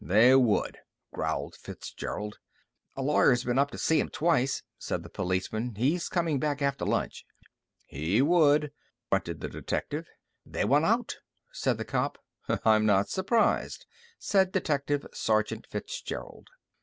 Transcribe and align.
"They 0.03 0.33
would," 0.33 0.79
growled 1.13 1.55
Fitzgerald. 1.55 2.39
"A 2.97 3.03
lawyer's 3.03 3.43
been 3.43 3.63
to 3.67 3.77
see 3.77 4.01
'em 4.01 4.09
twice," 4.09 4.63
said 4.79 5.03
the 5.03 5.09
patrolman. 5.11 5.75
"He's 5.75 6.09
comin' 6.09 6.39
back 6.39 6.59
after 6.59 6.85
lunch." 6.85 7.23
"He 7.85 8.19
would," 8.19 8.71
grunted 9.11 9.41
the 9.41 9.49
detective. 9.49 10.07
"They 10.43 10.65
want 10.65 10.85
out," 10.85 11.17
said 11.51 11.77
the 11.77 11.85
cop. 11.85 12.17
"I'm 12.65 12.83
not 12.87 13.09
surprised," 13.09 13.85
said 14.17 14.51
Detective 14.51 15.05
Sergeant 15.13 15.67
Fitzgerald. 15.69 16.47